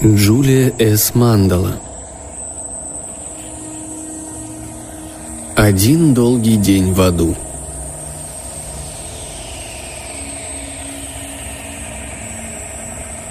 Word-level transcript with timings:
Джулия 0.00 0.72
С. 0.78 1.12
Мандала 1.16 1.80
Один 5.56 6.14
долгий 6.14 6.54
день 6.54 6.92
в 6.92 7.00
аду 7.00 7.34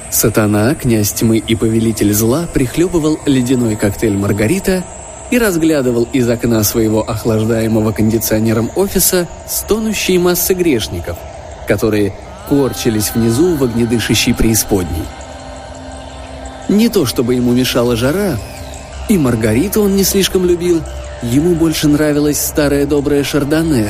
Сатана, 0.09 0.75
князь 0.75 1.13
тьмы 1.13 1.37
и 1.37 1.55
повелитель 1.55 2.13
зла, 2.13 2.49
прихлебывал 2.53 3.17
ледяной 3.25 3.77
коктейль 3.77 4.17
«Маргарита» 4.17 4.83
и 5.31 5.37
разглядывал 5.37 6.05
из 6.11 6.27
окна 6.29 6.61
своего 6.63 7.01
охлаждаемого 7.09 7.93
кондиционером 7.93 8.71
офиса 8.75 9.29
стонущие 9.47 10.19
массы 10.19 10.53
грешников, 10.53 11.17
которые 11.65 12.13
корчились 12.49 13.11
внизу 13.15 13.55
в 13.55 13.63
огнедышащей 13.63 14.33
преисподней. 14.33 15.05
Не 16.69 16.89
то 16.89 17.05
чтобы 17.05 17.35
ему 17.35 17.53
мешала 17.53 17.95
жара, 17.95 18.37
и 19.07 19.17
Маргариту 19.17 19.81
он 19.83 19.95
не 19.95 20.03
слишком 20.03 20.45
любил, 20.45 20.81
ему 21.23 21.55
больше 21.55 21.87
нравилась 21.87 22.39
старая 22.39 22.85
добрая 22.85 23.23
шардоне. 23.23 23.89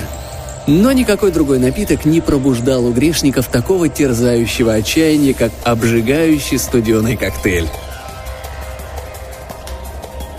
Но 0.67 0.91
никакой 0.91 1.31
другой 1.31 1.59
напиток 1.59 2.05
не 2.05 2.21
пробуждал 2.21 2.85
у 2.85 2.91
грешников 2.91 3.47
такого 3.47 3.89
терзающего 3.89 4.73
отчаяния, 4.73 5.33
как 5.33 5.51
обжигающий 5.63 6.59
студеный 6.59 7.15
коктейль. 7.15 7.69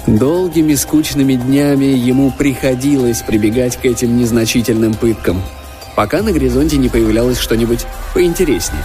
Долгими 0.07 0.75
скучными 0.75 1.35
днями 1.35 1.87
ему 1.87 2.31
приходилось 2.31 3.23
прибегать 3.23 3.77
к 3.77 3.85
этим 3.85 4.17
незначительным 4.17 4.95
пыткам, 4.95 5.43
пока 5.97 6.23
на 6.23 6.33
горизонте 6.33 6.77
не 6.77 6.89
появлялось 6.89 7.39
что-нибудь 7.39 7.85
поинтереснее. 8.15 8.85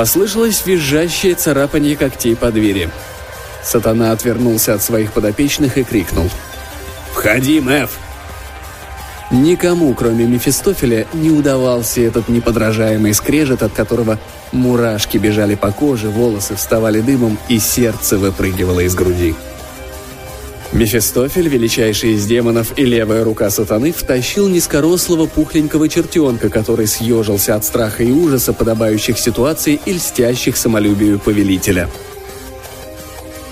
Послышалось 0.00 0.64
визжащее 0.64 1.34
царапанье 1.34 1.94
когтей 1.94 2.34
по 2.34 2.50
двери. 2.50 2.88
Сатана 3.62 4.12
отвернулся 4.12 4.72
от 4.72 4.82
своих 4.82 5.12
подопечных 5.12 5.76
и 5.76 5.84
крикнул. 5.84 6.30
«Входи, 7.12 7.60
Мэв!» 7.60 7.98
Никому, 9.30 9.92
кроме 9.92 10.24
Мефистофеля, 10.24 11.06
не 11.12 11.28
удавался 11.28 12.00
этот 12.00 12.30
неподражаемый 12.30 13.12
скрежет, 13.12 13.62
от 13.62 13.74
которого 13.74 14.18
мурашки 14.52 15.18
бежали 15.18 15.54
по 15.54 15.70
коже, 15.70 16.08
волосы 16.08 16.56
вставали 16.56 17.02
дымом 17.02 17.36
и 17.50 17.58
сердце 17.58 18.16
выпрыгивало 18.16 18.80
из 18.80 18.94
груди. 18.94 19.34
Мефистофель, 20.72 21.48
величайший 21.48 22.12
из 22.12 22.26
демонов 22.26 22.78
и 22.78 22.84
левая 22.84 23.24
рука 23.24 23.50
сатаны, 23.50 23.92
втащил 23.92 24.48
низкорослого 24.48 25.26
пухленького 25.26 25.88
чертенка, 25.88 26.48
который 26.48 26.86
съежился 26.86 27.56
от 27.56 27.64
страха 27.64 28.04
и 28.04 28.12
ужаса, 28.12 28.52
подобающих 28.52 29.18
ситуаций 29.18 29.80
и 29.84 29.92
льстящих 29.92 30.56
самолюбию 30.56 31.18
повелителя. 31.18 31.88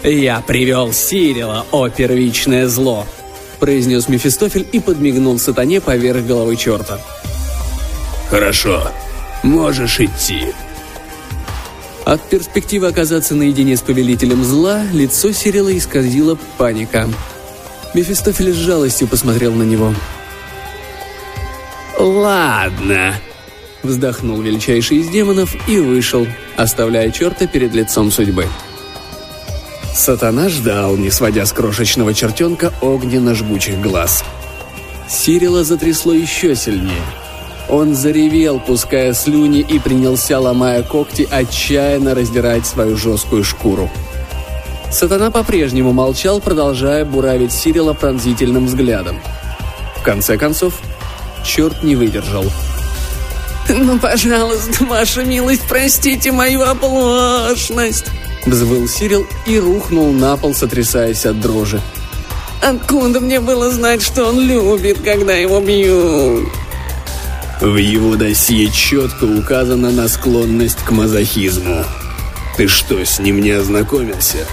«Я 0.05 0.41
привел 0.47 0.93
Сирила, 0.93 1.67
о 1.73 1.89
первичное 1.89 2.69
зло!»– 2.69 3.05
произнес 3.59 4.09
Мефистофель 4.09 4.67
и 4.71 4.79
подмигнул 4.79 5.41
сатане 5.41 5.81
поверх 5.81 6.25
головы 6.25 6.55
черта. 6.55 7.01
«Хорошо, 8.31 8.93
можешь 9.43 9.99
идти», 9.99 10.55
от 12.09 12.23
перспективы 12.23 12.87
оказаться 12.87 13.35
наедине 13.35 13.77
с 13.77 13.83
повелителем 13.83 14.43
зла 14.43 14.83
лицо 14.95 15.31
Сирила 15.33 15.77
исказило 15.77 16.39
паника. 16.57 17.07
Мефистофель 17.93 18.55
с 18.55 18.57
жалостью 18.57 19.09
посмотрел 19.09 19.53
на 19.53 19.63
него. 19.63 19.95
«Ладно»,— 21.99 23.15
вздохнул 23.83 24.41
величайший 24.41 24.99
из 24.99 25.09
демонов 25.11 25.55
и 25.69 25.79
вышел, 25.81 26.27
оставляя 26.57 27.11
черта 27.11 27.47
перед 27.47 27.75
лицом 27.75 28.11
судьбы. 28.11 28.47
Сатана 29.93 30.49
ждал, 30.49 30.97
не 30.97 31.11
сводя 31.11 31.45
с 31.45 31.53
крошечного 31.53 32.15
чертенка 32.15 32.73
огненно-жгучих 32.81 33.83
глаз. 33.83 34.25
Сирила 35.11 35.63
затрясло 35.63 36.15
еще 36.15 36.57
сильнее— 36.57 37.03
он 37.69 37.95
заревел, 37.95 38.61
пуская 38.61 39.13
слюни, 39.13 39.61
и 39.61 39.79
принялся, 39.79 40.39
ломая 40.39 40.83
когти, 40.83 41.29
отчаянно 41.31 42.15
раздирать 42.15 42.67
свою 42.67 42.97
жесткую 42.97 43.45
шкуру. 43.45 43.91
Сатана 44.91 45.31
по-прежнему 45.31 45.93
молчал, 45.93 46.41
продолжая 46.41 47.05
буравить 47.05 47.53
Сирила 47.53 47.93
пронзительным 47.93 48.67
взглядом. 48.67 49.21
В 49.97 50.03
конце 50.03 50.39
концов, 50.39 50.81
черт 51.45 51.83
не 51.83 51.95
выдержал. 51.95 52.45
«Ну, 53.69 53.99
пожалуйста, 53.99 54.85
ваша 54.87 55.25
милость, 55.25 55.63
простите 55.69 56.33
мою 56.33 56.63
оплошность!» 56.63 58.07
Взвыл 58.47 58.89
Сирил 58.89 59.27
и 59.47 59.59
рухнул 59.59 60.11
на 60.13 60.39
пол, 60.39 60.55
сотрясаясь 60.55 61.27
от 61.27 61.39
дрожи. 61.39 61.81
«Откуда 62.63 63.21
мне 63.21 63.41
было 63.41 63.71
знать, 63.71 64.01
что 64.01 64.25
он 64.25 64.41
любит, 64.41 65.01
когда 65.03 65.35
его 65.35 65.61
бьют?» 65.61 66.49
В 67.61 67.77
его 67.77 68.15
досье 68.15 68.71
четко 68.71 69.25
указано 69.25 69.91
на 69.91 70.07
склонность 70.07 70.79
к 70.85 70.93
мазохизму. 70.93 71.85
Ты 72.57 72.69
что, 72.69 73.05
с 73.05 73.19
ним 73.19 73.41
не 73.41 73.51
ознакомился? 73.51 74.47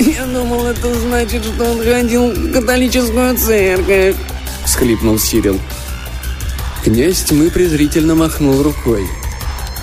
Я 0.00 0.26
думал, 0.26 0.66
это 0.66 0.92
значит, 0.92 1.44
что 1.44 1.64
он 1.64 1.84
ходил 1.84 2.30
в 2.30 2.52
католическую 2.52 3.36
церковь. 3.36 4.16
Схлипнул 4.66 5.20
Сирил. 5.20 5.60
Князь 6.82 7.22
тьмы 7.22 7.48
презрительно 7.50 8.16
махнул 8.16 8.60
рукой. 8.60 9.06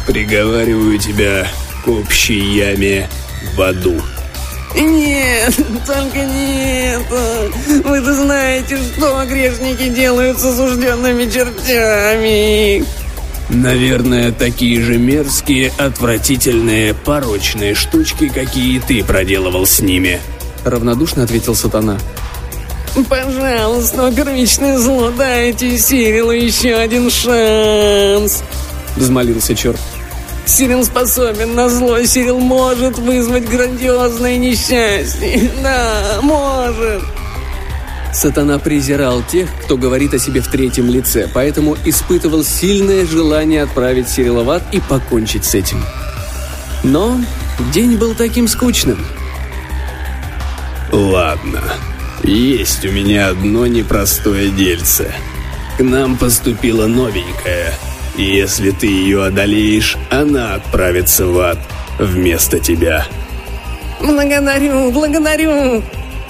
Приговариваю 0.06 0.98
тебя 0.98 1.48
к 1.86 1.88
общей 1.88 2.40
яме 2.40 3.10
в 3.56 3.62
аду. 3.62 4.02
Нет, 4.80 5.56
только 5.86 6.20
не 6.24 6.92
это. 6.92 7.52
Вы-то 7.84 8.14
знаете, 8.14 8.78
что 8.78 9.26
грешники 9.26 9.90
делают 9.90 10.40
с 10.40 10.46
осужденными 10.46 11.30
чертями. 11.30 12.86
Наверное, 13.50 14.32
такие 14.32 14.82
же 14.82 14.98
мерзкие, 14.98 15.72
отвратительные, 15.78 16.94
порочные 16.94 17.76
штучки, 17.76 18.28
какие 18.28 18.80
ты 18.80 19.04
проделывал 19.04 19.66
с 19.66 19.80
ними. 19.80 20.20
Равнодушно 20.66 21.24
ответил 21.24 21.56
сатана. 21.56 21.98
Пожалуйста, 23.10 24.12
первичное 24.12 24.78
зло, 24.78 25.12
дайте 25.12 25.78
Сирилу 25.78 26.32
еще 26.32 26.74
один 26.76 27.10
шанс. 27.10 28.44
Взмолился 28.96 29.56
черт. 29.56 29.80
Сирил 30.48 30.86
способен 30.86 31.56
на 31.56 31.68
зло, 31.68 32.02
Сирил 32.04 32.40
может 32.40 32.98
вызвать 32.98 33.50
грандиозное 33.50 34.38
несчастье. 34.38 35.52
Да, 35.62 36.20
может. 36.22 37.04
Сатана 38.14 38.58
презирал 38.58 39.22
тех, 39.24 39.50
кто 39.64 39.78
говорит 39.78 40.14
о 40.14 40.20
себе 40.20 40.40
в 40.40 40.48
третьем 40.48 40.90
лице, 40.90 41.30
поэтому 41.32 41.76
испытывал 41.84 42.46
сильное 42.46 43.06
желание 43.06 43.64
отправить 43.64 44.08
Сирила 44.08 44.44
в 44.44 44.50
ад 44.50 44.64
и 44.72 44.80
покончить 44.80 45.44
с 45.44 45.54
этим. 45.54 45.84
Но 46.84 47.20
день 47.74 47.98
был 47.98 48.16
таким 48.16 48.48
скучным. 48.48 49.06
«Ладно, 50.94 51.62
есть 52.24 52.86
у 52.86 52.92
меня 52.92 53.28
одно 53.28 53.68
непростое 53.68 54.50
дельце. 54.50 55.14
К 55.78 55.84
нам 55.84 56.18
поступила 56.18 56.88
новенькая— 56.88 57.74
если 58.18 58.72
ты 58.72 58.88
ее 58.88 59.26
одолеешь, 59.26 59.98
она 60.10 60.56
отправится 60.56 61.28
в 61.28 61.40
ад 61.40 61.60
вместо 62.00 62.60
тебя. 62.60 63.06
Благодарю, 64.02 64.92
благодарю. 64.92 65.84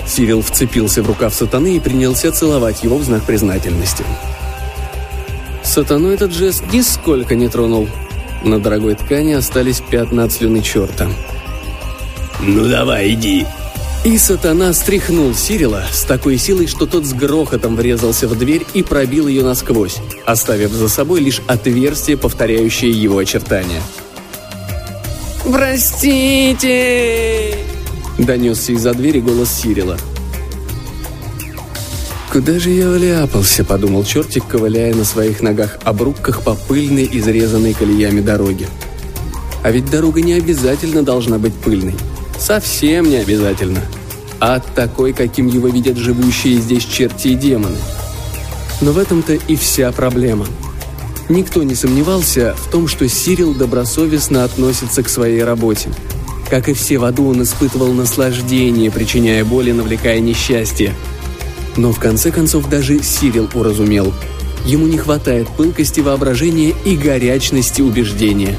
Сирил 0.06 0.42
вцепился 0.42 1.04
в 1.04 1.08
рукав 1.08 1.34
сатаны 1.34 1.76
и 1.76 1.80
принялся 1.80 2.32
целовать 2.32 2.84
его 2.84 2.98
в 2.98 3.04
знак 3.04 3.24
признательности. 3.24 4.06
Сатану 5.64 6.10
этот 6.10 6.32
жест 6.32 6.64
нисколько 6.72 7.36
не 7.36 7.50
тронул. 7.50 7.90
На 8.44 8.60
дорогой 8.60 8.96
ткани 8.96 9.34
остались 9.34 9.82
пятна 9.82 10.24
от 10.24 10.32
слюны 10.32 10.62
черта. 10.62 11.08
«Ну 12.40 12.70
давай, 12.70 13.14
иди!» 13.14 13.46
И 14.08 14.18
сатана 14.18 14.72
стряхнул 14.72 15.36
Сирила 15.36 15.84
с 15.92 16.04
такой 16.04 16.38
силой, 16.38 16.68
что 16.68 16.86
тот 16.86 17.06
с 17.06 17.12
грохотом 17.12 17.76
врезался 17.76 18.30
в 18.30 18.38
дверь 18.38 18.66
и 18.74 18.82
пробил 18.82 19.28
ее 19.28 19.44
насквозь, 19.44 19.98
оставив 20.26 20.72
за 20.72 20.88
собой 20.88 21.20
лишь 21.20 21.42
отверстие, 21.46 22.16
повторяющее 22.16 22.90
его 22.90 23.18
очертания. 23.18 23.82
«Простите!»– 25.44 26.56
донесся 28.18 28.72
из-за 28.72 28.94
двери 28.94 29.20
голос 29.20 29.52
Сирила. 29.52 29.98
«Куда 32.32 32.60
же 32.60 32.70
я 32.70 32.90
вляпался?»– 32.90 33.66
подумал 33.66 34.06
чертик, 34.06 34.48
ковыляя 34.48 34.96
на 34.96 35.04
своих 35.04 35.42
ногах-обрубках 35.42 36.44
по 36.44 36.56
пыльной, 36.56 37.10
изрезанной 37.12 37.74
колеями 37.74 38.22
дороге. 38.22 38.70
А 39.64 39.72
ведь 39.72 39.92
дорога 39.92 40.22
не 40.22 40.32
обязательно 40.32 41.04
должна 41.04 41.38
быть 41.40 41.56
пыльной. 41.56 41.96
Совсем 42.40 43.10
не 43.10 43.18
обязательно. 43.18 43.82
Ад 44.40 44.64
такой, 44.76 45.14
каким 45.14 45.48
его 45.48 45.68
видят 45.68 45.98
живущие 45.98 46.60
здесь 46.60 46.86
черти 46.86 47.30
и 47.30 47.36
демоны. 47.36 47.78
Но 48.82 48.92
в 48.92 48.98
этом-то 48.98 49.34
и 49.34 49.56
вся 49.56 49.92
проблема. 49.92 50.46
Никто 51.30 51.64
не 51.64 51.76
сомневался 51.76 52.56
в 52.56 52.72
том, 52.72 52.88
что 52.88 53.10
Сирил 53.10 53.54
добросовестно 53.54 54.44
относится 54.44 55.04
к 55.04 55.10
своей 55.10 55.44
работе. 55.44 55.90
Как 56.50 56.70
и 56.70 56.74
все 56.74 57.00
в 57.00 57.04
аду, 57.04 57.28
он 57.28 57.44
испытывал 57.44 57.92
наслаждение, 57.92 58.92
причиняя 58.92 59.44
боль 59.44 59.70
и 59.70 59.74
навлекая 59.74 60.20
несчастье. 60.20 60.94
Но 61.76 61.92
в 61.92 62.00
конце 62.00 62.32
концов 62.32 62.70
даже 62.70 63.04
Сирил 63.04 63.50
уразумел. 63.54 64.14
Ему 64.66 64.88
не 64.88 64.98
хватает 64.98 65.48
пылкости 65.50 66.00
воображения 66.00 66.74
и 66.86 66.96
горячности 66.96 67.82
убеждения. 67.82 68.58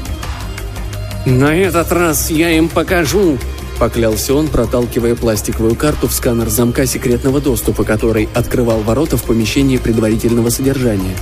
«На 1.25 1.55
этот 1.55 1.91
раз 1.91 2.29
я 2.29 2.51
им 2.51 2.69
покажу!» 2.69 3.37
Поклялся 3.79 4.33
он, 4.33 4.49
проталкивая 4.49 5.15
пластиковую 5.15 5.75
карту 5.75 6.09
в 6.09 6.13
сканер 6.13 6.49
замка 6.49 6.85
секретного 6.85 7.39
доступа, 7.39 7.85
который 7.85 8.27
открывал 8.33 8.81
ворота 8.81 9.15
в 9.15 9.23
помещении 9.23 9.77
предварительного 9.77 10.49
содержания. 10.49 11.15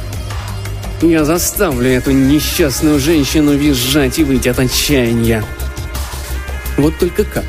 «Я 1.04 1.24
заставлю 1.24 1.92
эту 1.92 2.12
несчастную 2.12 3.00
женщину 3.00 3.54
визжать 3.56 4.18
и 4.18 4.24
выйти 4.24 4.50
от 4.50 4.58
отчаяния!» 4.58 5.46
Вот 6.78 6.98
только 6.98 7.24
как? 7.24 7.46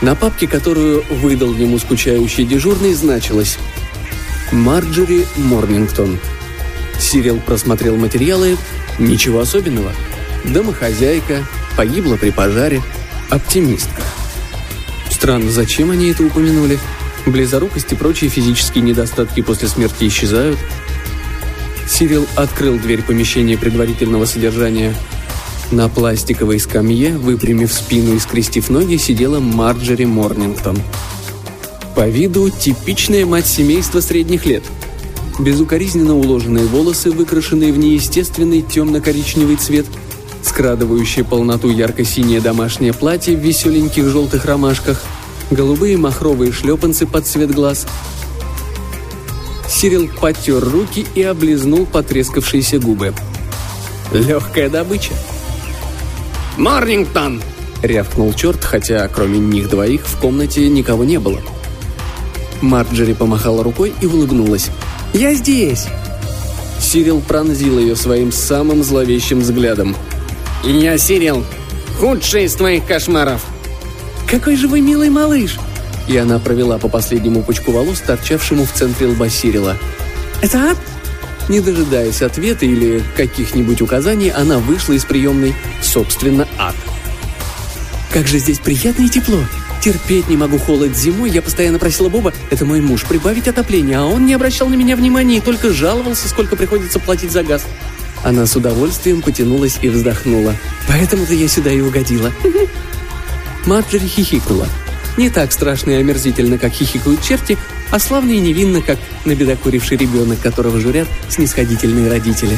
На 0.00 0.14
папке, 0.14 0.46
которую 0.46 1.04
выдал 1.10 1.52
ему 1.52 1.78
скучающий 1.78 2.46
дежурный, 2.46 2.94
значилось 2.94 3.58
«Марджери 4.50 5.26
Морнингтон». 5.36 6.18
Сирил 6.98 7.38
просмотрел 7.40 7.96
материалы. 7.96 8.56
Ничего 8.98 9.40
особенного. 9.40 9.92
Домохозяйка, 10.44 11.44
погибла 11.76 12.16
при 12.16 12.30
пожаре, 12.30 12.82
оптимистка. 13.30 14.02
Странно, 15.10 15.50
зачем 15.50 15.90
они 15.90 16.10
это 16.10 16.24
упомянули? 16.24 16.78
Близорукость 17.26 17.92
и 17.92 17.96
прочие 17.96 18.30
физические 18.30 18.82
недостатки 18.84 19.42
после 19.42 19.68
смерти 19.68 20.06
исчезают. 20.06 20.58
Сирил 21.88 22.26
открыл 22.36 22.78
дверь 22.78 23.02
помещения 23.02 23.56
предварительного 23.58 24.24
содержания– 24.24 24.94
на 25.70 25.90
пластиковой 25.90 26.58
скамье, 26.60 27.18
выпрямив 27.18 27.72
спину 27.72 28.14
и 28.14 28.18
скрестив 28.18 28.70
ноги, 28.70 28.96
сидела 28.96 29.38
Марджери 29.38 30.04
Морнингтон. 30.06 30.78
По 31.94 32.08
виду 32.08 32.48
типичная 32.48 33.26
мать 33.26 33.46
семейства 33.46 34.00
средних 34.00 34.46
лет. 34.46 34.62
Безукоризненно 35.38 36.16
уложенные 36.16 36.64
волосы, 36.64 37.10
выкрашенные 37.10 37.72
в 37.72 37.78
неестественный 37.78 38.62
темно-коричневый 38.62 39.56
цвет, 39.56 39.84
скрадывающие 40.48 41.24
полноту 41.24 41.68
ярко-синее 41.68 42.40
домашнее 42.40 42.92
платье 42.92 43.36
в 43.36 43.40
веселеньких 43.40 44.08
желтых 44.08 44.46
ромашках, 44.46 45.02
голубые 45.50 45.96
махровые 45.96 46.52
шлепанцы 46.52 47.06
под 47.06 47.26
цвет 47.26 47.54
глаз. 47.54 47.86
Сирил 49.68 50.08
потер 50.20 50.60
руки 50.60 51.06
и 51.14 51.22
облизнул 51.22 51.86
потрескавшиеся 51.86 52.78
губы. 52.78 53.12
Легкая 54.12 54.70
добыча. 54.70 55.12
«Морнингтон!»— 56.56 57.42
рявкнул 57.82 58.32
черт, 58.32 58.64
хотя 58.64 59.06
кроме 59.08 59.38
них 59.38 59.68
двоих 59.68 60.06
в 60.06 60.18
комнате 60.18 60.68
никого 60.68 61.04
не 61.04 61.18
было. 61.18 61.40
Марджери 62.62 63.12
помахала 63.12 63.62
рукой 63.62 63.92
и 64.00 64.06
улыбнулась. 64.06 64.70
«Я 65.12 65.34
здесь!» 65.34 65.86
Сирил 66.80 67.20
пронзил 67.20 67.78
ее 67.78 67.94
своим 67.94 68.32
самым 68.32 68.82
зловещим 68.82 69.40
взглядом. 69.40 69.94
«Я 70.62 70.98
Сирил, 70.98 71.44
худший 71.98 72.44
из 72.44 72.54
твоих 72.54 72.84
кошмаров!» 72.84 73.46
«Какой 74.28 74.56
же 74.56 74.68
вы 74.68 74.80
милый 74.80 75.08
малыш!» 75.08 75.56
И 76.08 76.16
она 76.16 76.38
провела 76.38 76.78
по 76.78 76.88
последнему 76.88 77.42
пучку 77.42 77.70
волос, 77.70 78.00
торчавшему 78.00 78.64
в 78.66 78.72
центре 78.72 79.06
лба 79.06 79.28
Сирила. 79.28 79.76
«Это 80.42 80.70
ад?» 80.70 80.78
Не 81.48 81.60
дожидаясь 81.60 82.20
ответа 82.20 82.66
или 82.66 83.02
каких-нибудь 83.16 83.80
указаний, 83.80 84.30
она 84.30 84.58
вышла 84.58 84.92
из 84.92 85.04
приемной, 85.04 85.54
собственно, 85.80 86.46
ад. 86.58 86.74
«Как 88.12 88.26
же 88.26 88.38
здесь 88.38 88.58
приятно 88.58 89.04
и 89.04 89.08
тепло! 89.08 89.38
Терпеть 89.80 90.28
не 90.28 90.36
могу 90.36 90.58
холод 90.58 90.96
зимой, 90.96 91.30
я 91.30 91.40
постоянно 91.40 91.78
просила 91.78 92.08
Боба, 92.08 92.34
это 92.50 92.64
мой 92.64 92.80
муж, 92.80 93.04
прибавить 93.04 93.46
отопление, 93.46 93.98
а 93.98 94.04
он 94.04 94.26
не 94.26 94.34
обращал 94.34 94.68
на 94.68 94.74
меня 94.74 94.96
внимания 94.96 95.36
и 95.36 95.40
только 95.40 95.72
жаловался, 95.72 96.28
сколько 96.28 96.56
приходится 96.56 96.98
платить 96.98 97.30
за 97.30 97.44
газ». 97.44 97.64
Она 98.28 98.44
с 98.44 98.54
удовольствием 98.56 99.22
потянулась 99.22 99.78
и 99.80 99.88
вздохнула. 99.88 100.54
«Поэтому-то 100.86 101.32
я 101.32 101.48
сюда 101.48 101.72
и 101.72 101.80
угодила». 101.80 102.30
Марджери 103.64 104.06
хихикнула. 104.06 104.68
Не 105.16 105.30
так 105.30 105.50
страшно 105.50 105.92
и 105.92 105.94
омерзительно, 105.94 106.58
как 106.58 106.74
хихикают 106.74 107.22
черти, 107.22 107.56
а 107.90 107.98
славно 107.98 108.32
и 108.32 108.38
невинно, 108.38 108.82
как 108.82 108.98
набедокуривший 109.24 109.96
ребенок, 109.96 110.40
которого 110.42 110.78
журят 110.78 111.08
снисходительные 111.30 112.10
родители. 112.10 112.54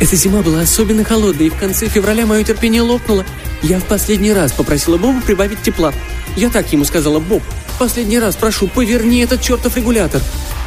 Эта 0.00 0.16
зима 0.16 0.42
была 0.42 0.60
особенно 0.60 1.02
холодной, 1.02 1.46
и 1.46 1.50
в 1.50 1.56
конце 1.58 1.88
февраля 1.88 2.26
мое 2.26 2.44
терпение 2.44 2.82
лопнуло. 2.82 3.24
Я 3.62 3.80
в 3.80 3.84
последний 3.84 4.34
раз 4.34 4.52
попросила 4.52 4.98
Боба 4.98 5.22
прибавить 5.22 5.62
тепла. 5.62 5.94
Я 6.36 6.50
так 6.50 6.70
ему 6.74 6.84
сказала, 6.84 7.20
Боб, 7.20 7.42
последний 7.78 8.18
раз 8.18 8.36
прошу, 8.36 8.68
поверни 8.68 9.20
этот 9.20 9.40
чертов 9.40 9.78
регулятор. 9.78 10.20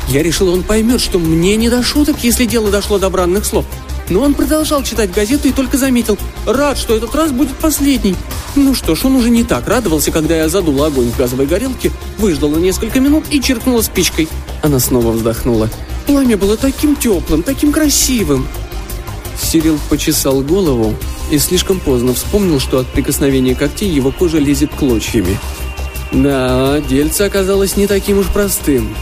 Я 0.08 0.24
решила, 0.24 0.50
он 0.50 0.64
поймет, 0.64 1.02
что 1.02 1.20
мне 1.20 1.56
не 1.56 1.70
до 1.70 1.84
шуток, 1.84 2.24
если 2.24 2.46
дело 2.46 2.72
дошло 2.72 2.98
до 2.98 3.12
бранных 3.12 3.46
слов. 3.46 3.66
Но 4.12 4.24
он 4.24 4.34
продолжал 4.34 4.84
читать 4.84 5.14
газету 5.14 5.48
и 5.48 5.54
только 5.54 5.78
заметил, 5.78 6.18
рад, 6.46 6.78
что 6.78 6.98
этот 6.98 7.16
раз 7.16 7.32
будет 7.32 7.56
последний. 7.56 8.14
Ну 8.58 8.76
что 8.76 8.94
ж, 8.94 9.06
он 9.06 9.16
уже 9.16 9.30
не 9.30 9.46
так 9.46 9.70
радовался, 9.70 10.12
когда 10.12 10.36
я 10.36 10.50
задула 10.50 10.88
огонь 10.88 11.10
в 11.10 11.18
газовой 11.18 11.46
горелке, 11.46 11.92
выждала 12.18 12.58
несколько 12.58 13.00
минут 13.00 13.24
и 13.32 13.42
черкнула 13.42 13.82
спичкой. 13.82 14.28
Она 14.62 14.80
снова 14.80 15.12
вздохнула. 15.12 15.70
Пламя 16.08 16.36
было 16.36 16.58
таким 16.58 16.98
теплым, 16.98 17.42
таким 17.42 17.72
красивым. 17.72 18.46
Сирил 19.42 19.80
почесал 19.90 20.42
голову 20.42 20.94
и 21.32 21.38
слишком 21.38 21.80
поздно 21.80 22.14
вспомнил, 22.14 22.60
что 22.60 22.80
от 22.80 22.88
прикосновения 22.88 23.56
когтей 23.56 23.90
его 23.90 24.12
кожа 24.12 24.40
лезет 24.40 24.72
клочьями. 24.76 25.40
Да, 26.12 26.82
дельце 26.82 27.22
оказалось 27.22 27.78
не 27.78 27.88
таким 27.88 28.20
уж 28.20 28.28
простым. 28.28 28.94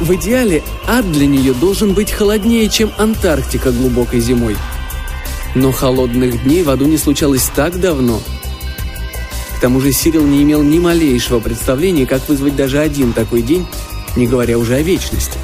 В 0.00 0.14
идеале 0.14 0.62
ад 0.86 1.10
для 1.10 1.26
нее 1.26 1.54
должен 1.54 1.92
быть 1.92 2.10
холоднее, 2.10 2.68
чем 2.68 2.90
Антарктика 2.98 3.72
глубокой 3.72 4.20
зимой. 4.20 4.56
Но 5.54 5.72
холодных 5.72 6.44
дней 6.44 6.62
в 6.62 6.70
аду 6.70 6.86
не 6.86 6.98
случалось 6.98 7.50
так 7.54 7.80
давно– 7.80 8.20
к 9.58 9.60
тому 9.60 9.80
же 9.80 9.90
Сирил 9.90 10.24
не 10.24 10.44
имел 10.44 10.62
ни 10.62 10.78
малейшего 10.78 11.40
представления, 11.40 12.06
как 12.06 12.28
вызвать 12.28 12.54
даже 12.54 12.78
один 12.78 13.12
такой 13.12 13.42
день, 13.42 13.66
не 14.14 14.28
говоря 14.28 14.56
уже 14.56 14.76
о 14.76 14.82
вечности. 14.82 15.36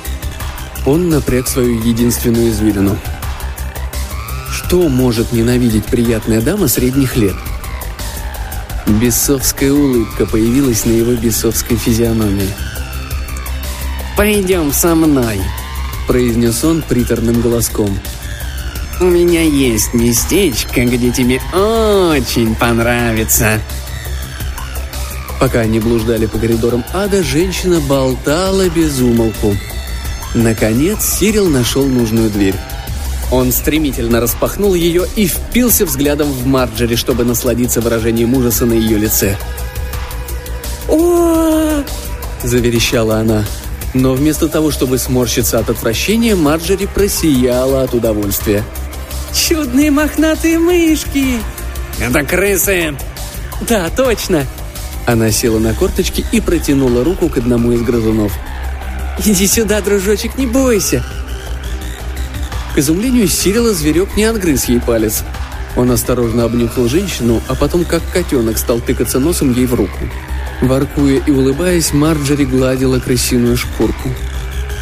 Он 0.87 1.08
напряг 1.08 1.49
свою 1.49 1.82
единственную 1.82 2.50
извилину. 2.50 2.96
Что 4.52 4.88
может 4.88 5.32
ненавидеть 5.32 5.87
приятная 5.87 6.40
дама 6.40 6.68
средних 6.68 7.16
лет? 7.16 7.34
Бесовская 8.87 9.73
улыбка 9.73 10.26
появилась 10.26 10.84
на 10.84 10.92
его 10.92 11.14
бесовской 11.14 11.76
физиономии. 11.76 12.50
«Пойдем 14.16 14.73
со 14.73 14.94
мной»,— 14.94 15.40
произнес 16.06 16.62
он 16.62 16.83
приторным 16.83 17.40
голоском. 17.40 17.99
«У 19.00 19.04
меня 19.04 19.42
есть 19.42 19.92
местечко, 19.92 20.85
где 20.85 21.11
тебе 21.11 21.40
очень 21.52 22.54
понравится». 22.54 23.61
Пока 25.40 25.61
они 25.61 25.80
блуждали 25.80 26.26
по 26.26 26.38
коридорам 26.38 26.85
ада, 26.92 27.25
женщина 27.25 27.80
болтала 27.80 28.68
без 28.68 29.00
умолку. 29.00 29.56
Наконец 30.33 31.04
Сирил 31.04 31.49
нашел 31.49 31.85
нужную 31.85 32.30
дверь. 32.30 32.54
Он 33.33 33.50
стремительно 33.50 34.21
распахнул 34.21 34.75
ее 34.75 35.06
и 35.16 35.26
впился 35.26 35.87
взглядом 35.87 36.30
в 36.30 36.47
Марджери, 36.47 36.94
чтобы 36.94 37.25
насладиться 37.25 37.80
выражением 37.80 38.35
ужаса 38.35 38.64
на 38.64 38.75
ее 38.75 38.97
лице. 38.97 39.37
о 40.88 41.83
заверещала 42.44 43.16
она. 43.16 43.44
Но 43.94 44.12
вместо 44.12 44.48
того, 44.48 44.72
чтобы 44.72 44.98
сморщиться 44.98 45.60
от 45.60 45.70
отвращения, 45.70 46.34
Марджери 46.34 46.86
просияла 46.86 47.84
от 47.84 47.94
удовольствия. 47.94 48.64
«Чудные 49.32 49.90
мохнатые 49.90 50.58
мышки!» 50.58 51.38
«Это 52.00 52.24
крысы!» 52.24 52.94
«Да, 53.68 53.88
точно!» 53.96 54.46
Она 55.06 55.30
села 55.30 55.58
на 55.58 55.74
корточки 55.74 56.24
и 56.32 56.40
протянула 56.40 57.04
руку 57.04 57.28
к 57.28 57.38
одному 57.38 57.72
из 57.72 57.82
грызунов. 57.82 58.32
«Иди 59.24 59.46
сюда, 59.46 59.80
дружочек, 59.80 60.36
не 60.36 60.46
бойся!» 60.46 61.04
К 62.74 62.78
изумлению 62.78 63.28
Сирила 63.28 63.72
зверек 63.72 64.16
не 64.16 64.24
отгрыз 64.24 64.64
ей 64.64 64.80
палец. 64.80 65.22
Он 65.76 65.92
осторожно 65.92 66.44
обнюхал 66.44 66.88
женщину, 66.88 67.40
а 67.46 67.54
потом, 67.54 67.84
как 67.84 68.02
котенок, 68.12 68.58
стал 68.58 68.80
тыкаться 68.80 69.20
носом 69.20 69.52
ей 69.52 69.66
в 69.66 69.74
руку. 69.74 69.98
Воркуя 70.66 71.21
и 71.26 71.30
улыбаясь, 71.30 71.92
Марджери 71.92 72.44
гладила 72.44 72.99
крысиную 72.99 73.56
шкурку. 73.56 74.09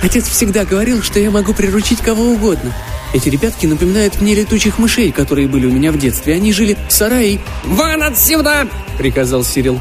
«Отец 0.03 0.29
всегда 0.29 0.65
говорил, 0.65 1.03
что 1.03 1.19
я 1.21 1.31
могу 1.31 1.55
приручить 1.55 2.01
кого 2.01 2.25
угодно. 2.25 2.75
Эти 3.15 3.29
ребятки 3.29 3.67
напоминают 3.67 4.21
мне 4.21 4.35
летучих 4.35 4.79
мышей, 4.79 5.13
которые 5.13 5.49
были 5.49 5.67
у 5.67 5.71
меня 5.71 5.93
в 5.93 5.99
детстве. 5.99 6.35
Они 6.35 6.53
жили 6.53 6.77
в 6.89 6.93
сарае». 6.93 7.41
«Вон 7.65 8.03
отсюда!»— 8.03 8.67
приказал 8.99 9.45
Сирил. 9.45 9.81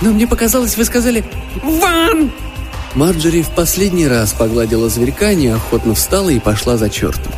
Но 0.00 0.10
мне 0.10 0.26
показалось, 0.26 0.76
вы 0.76 0.84
сказали 0.84 1.24
«Ван!» 1.62 2.30
Марджери 2.94 3.42
в 3.42 3.50
последний 3.50 4.06
раз 4.06 4.32
погладила 4.32 4.88
зверька, 4.88 5.34
неохотно 5.34 5.94
встала 5.94 6.28
и 6.28 6.38
пошла 6.38 6.76
за 6.76 6.90
чертом. 6.90 7.32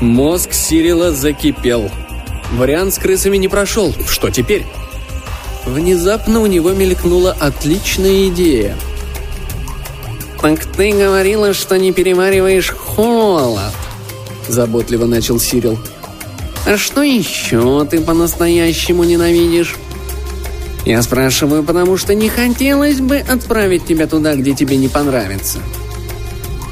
Мозг 0.00 0.52
Сирила 0.52 1.12
закипел. 1.12 1.90
Вариант 2.52 2.94
с 2.94 2.98
крысами 2.98 3.36
не 3.36 3.48
прошел. 3.48 3.94
Что 4.08 4.30
теперь? 4.30 4.64
Внезапно 5.64 6.40
у 6.40 6.46
него 6.46 6.72
мелькнула 6.72 7.36
отличная 7.38 8.28
идея. 8.28 8.76
«Так 10.40 10.64
ты 10.64 10.92
говорила, 10.92 11.52
что 11.52 11.78
не 11.78 11.92
перевариваешь 11.92 12.70
холод»,— 12.70 13.74
заботливо 14.48 15.06
начал 15.06 15.40
Сирил. 15.40 15.78
«А 16.64 16.76
что 16.76 17.02
еще 17.02 17.84
ты 17.90 18.00
по-настоящему 18.00 19.04
ненавидишь?» 19.04 19.76
«Я 20.86 21.02
спрашиваю, 21.02 21.64
потому 21.64 21.96
что 21.96 22.14
не 22.14 22.28
хотелось 22.28 23.00
бы 23.00 23.16
отправить 23.16 23.84
тебя 23.86 24.06
туда, 24.06 24.36
где 24.36 24.54
тебе 24.54 24.76
не 24.76 24.88
понравится». 24.88 25.58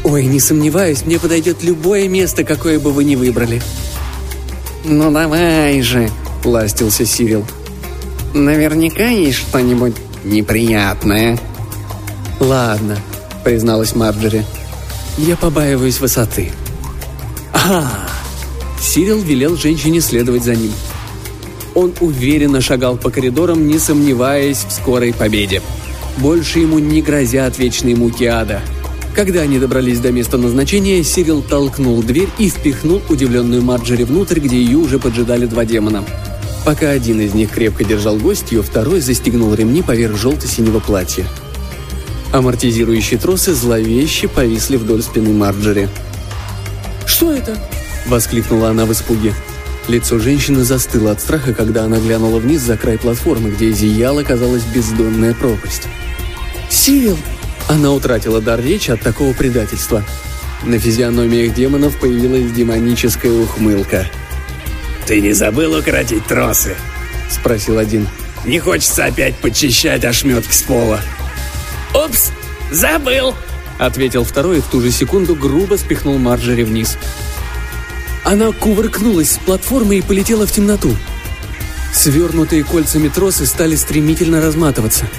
«Ой, 0.05 0.25
не 0.27 0.39
сомневаюсь, 0.39 1.05
мне 1.05 1.19
подойдет 1.19 1.65
любое 1.65 2.09
место, 2.09 2.45
какое 2.45 2.79
бы 2.79 2.93
вы 2.93 3.03
ни 3.05 3.17
выбрали». 3.17 3.61
«Ну 4.85 5.11
давай 5.11 5.83
же»,— 5.83 6.09
ластился 6.45 7.05
Сирил. 7.05 7.45
«Наверняка 8.37 9.09
есть 9.09 9.39
что-нибудь 9.39 9.95
неприятное». 10.23 11.39
«Ладно»,— 12.39 12.99
призналась 13.45 13.95
Марджери. 13.95 14.45
«Я 15.17 15.37
побаиваюсь 15.37 16.01
высоты». 16.01 16.53
«Ага!» 17.55 17.89
Сирил 18.79 19.23
велел 19.23 19.57
женщине 19.57 20.03
следовать 20.03 20.45
за 20.45 20.55
ним. 20.55 20.73
Он 21.75 21.95
уверенно 22.01 22.61
шагал 22.61 22.99
по 22.99 23.09
коридорам, 23.09 23.67
не 23.67 23.79
сомневаясь 23.79 24.67
в 24.69 24.71
скорой 24.71 25.15
победе. 25.15 25.63
Больше 26.19 26.59
ему 26.59 26.79
не 26.79 27.01
грозят 27.01 27.59
вечные 27.59 27.97
муки 27.97 28.27
ада— 28.27 28.61
когда 29.17 29.41
они 29.41 29.59
добрались 29.59 29.99
до 29.99 30.13
места 30.13 30.37
назначения, 30.37 31.03
Сирил 31.03 31.41
толкнул 31.41 32.03
дверь 32.03 32.29
и 32.37 32.51
впихнул 32.51 33.01
удивленную 33.09 33.63
Марджери 33.63 34.05
внутрь, 34.05 34.41
где 34.41 34.59
ее 34.59 34.77
уже 34.77 34.99
поджидали 34.99 35.47
два 35.47 35.65
демона. 35.65 36.05
Пока 36.67 36.91
один 36.91 37.21
из 37.21 37.33
них 37.33 37.53
крепко 37.53 37.85
держал 37.85 38.17
гостью, 38.17 38.61
второй 38.61 39.01
застегнул 39.01 39.55
ремни 39.55 39.83
поверх 39.83 40.17
желто-синего 40.17 40.81
платья. 40.81 41.25
Амортизирующие 42.33 43.21
тросы 43.21 43.55
зловеще 43.55 44.27
повисли 44.27 44.77
вдоль 44.77 45.01
спины 45.01 45.33
Марджери. 45.33 45.89
«Что 47.07 47.33
это?»– 47.33 47.57
воскликнула 48.09 48.71
она 48.71 48.85
в 48.85 48.91
испуге. 48.91 49.33
Лицо 49.87 50.19
женщины 50.19 50.65
застыло 50.65 51.13
от 51.13 51.21
страха, 51.21 51.55
когда 51.55 51.85
она 51.85 51.99
глянула 52.01 52.41
вниз 52.41 52.63
за 52.63 52.77
край 52.77 52.99
платформы, 52.99 53.51
где 53.51 53.71
зияла, 53.71 54.25
казалось, 54.25 54.65
бездонная 54.65 55.35
пропасть. 55.35 55.85
«Сирил!» 56.69 57.17
Она 57.69 57.93
утратила 57.93 58.41
дар 58.41 58.61
речи 58.61 58.91
от 58.91 59.01
такого 59.03 59.33
предательства. 59.35 60.03
На 60.65 60.81
физиономиях 60.81 61.55
демонов 61.55 62.01
появилась 62.01 62.51
демоническая 62.51 63.31
ухмылка. 63.31 64.11
«Ты 65.07 65.21
не 65.21 65.33
забыл 65.33 65.79
укоротить 65.79 66.27
тросы?»– 66.27 66.77
спросил 67.31 67.79
один. 67.79 68.09
«Не 68.45 68.59
хочется 68.59 69.05
опять 69.05 69.37
подчищать 69.37 70.05
ошметки 70.05 70.53
с 70.53 70.63
пола». 70.63 71.01
«Упс, 71.95 72.31
забыл!»– 72.71 73.35
ответил 73.79 74.25
второй 74.25 74.59
и 74.59 74.61
в 74.61 74.67
ту 74.67 74.81
же 74.81 74.91
секунду 74.91 75.35
грубо 75.35 75.77
спихнул 75.77 76.19
Марджери 76.19 76.63
вниз. 76.63 76.99
Она 78.25 78.51
кувыркнулась 78.53 79.33
с 79.33 79.39
платформы 79.39 79.99
и 79.99 80.03
полетела 80.03 80.47
в 80.47 80.53
темноту. 80.53 80.97
Свернутые 81.93 82.65
кольцами 82.65 83.09
тросы 83.09 83.47
стали 83.47 83.77
стремительно 83.77 84.41
разматываться– 84.41 85.09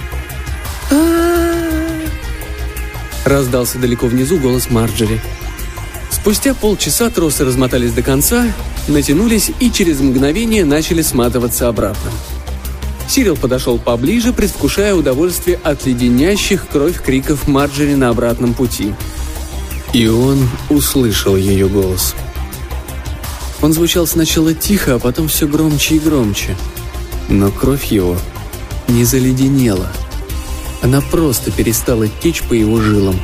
Раздался 3.28 3.78
далеко 3.78 4.08
внизу 4.08 4.38
голос 4.38 4.70
Марджери. 4.70 5.20
Спустя 6.10 6.54
полчаса 6.54 7.10
тросы 7.10 7.44
размотались 7.44 7.92
до 7.92 8.02
конца, 8.02 8.54
натянулись 8.88 9.52
и 9.60 9.72
через 9.72 10.00
мгновение 10.00 10.66
начали 10.66 11.02
сматываться 11.02 11.68
обратно. 11.68 12.12
Сирил 13.10 13.38
подошел 13.38 13.78
поближе, 13.78 14.34
предвкушая 14.34 14.94
удовольствие 14.94 15.60
от 15.64 15.86
леденящих 15.86 16.68
кровь 16.68 17.02
криков 17.02 17.48
Марджери 17.48 17.96
на 17.96 18.10
обратном 18.10 18.54
пути. 18.54 18.94
И 19.94 20.08
он 20.08 20.50
услышал 20.70 21.38
ее 21.38 21.70
голос. 21.70 22.16
Он 23.62 23.74
звучал 23.74 24.06
сначала 24.06 24.54
тихо, 24.54 24.96
а 24.96 25.00
потом 25.00 25.28
все 25.30 25.48
громче 25.48 25.96
и 25.96 26.00
громче. 26.00 26.56
Но 27.30 27.50
кровь 27.50 27.86
его 27.86 28.18
не 28.88 29.04
заледенела– 29.04 29.92
она 30.82 31.02
просто 31.02 31.52
перестала 31.52 32.08
течь 32.08 32.44
по 32.44 32.54
его 32.54 32.80
жилам. 32.80 33.20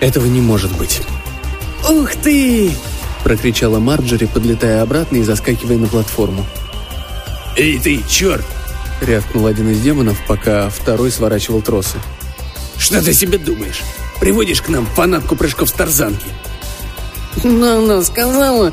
Этого 0.00 0.26
не 0.26 0.40
может 0.40 0.76
быть. 0.76 1.02
«Ух 1.88 2.14
ты!»– 2.16 2.72
прокричала 3.24 3.80
Марджери, 3.80 4.26
подлетая 4.26 4.82
обратно 4.82 5.16
и 5.16 5.22
заскакивая 5.22 5.78
на 5.78 5.88
платформу. 5.88 6.46
«Эй 7.56 7.80
ты, 7.80 8.02
черт!»– 8.08 8.44
рявкнул 9.00 9.46
один 9.46 9.70
из 9.70 9.80
демонов, 9.80 10.18
пока 10.28 10.68
второй 10.68 11.10
сворачивал 11.10 11.62
тросы. 11.62 11.98
«Что 12.76 13.02
ты 13.02 13.12
себе 13.14 13.38
думаешь? 13.38 13.82
Приводишь 14.20 14.62
к 14.62 14.68
нам 14.68 14.86
фанатку 14.86 15.34
прыжков 15.34 15.70
с 15.70 15.72
тарзанки?» 15.72 16.26
«Но 17.42 17.78
она 17.78 18.02
сказала...» 18.02 18.72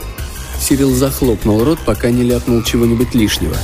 Сирил 0.60 0.94
захлопнул 0.94 1.64
рот, 1.64 1.80
пока 1.86 2.12
не 2.12 2.24
ляпнул 2.24 2.62
чего-нибудь 2.62 3.16
лишнего. 3.16 3.56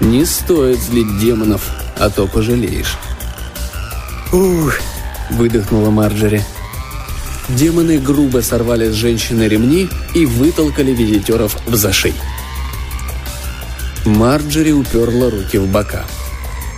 «Не 0.00 0.24
стоит 0.24 0.78
злить 0.78 1.18
демонов, 1.18 1.70
а 1.98 2.10
то 2.10 2.26
пожалеешь». 2.26 2.96
«Ух!»– 4.32 4.74
выдохнула 5.30 5.90
Марджери. 5.90 6.44
Демоны 7.48 7.98
грубо 7.98 8.40
сорвали 8.40 8.90
с 8.90 8.94
женщины 8.94 9.42
ремни 9.44 9.88
и 10.14 10.26
вытолкали 10.26 10.92
визитеров 10.92 11.56
в 11.66 11.74
зашей. 11.74 12.14
Марджери 14.04 14.72
уперла 14.72 15.30
руки 15.30 15.58
в 15.58 15.66
бока. 15.66 16.04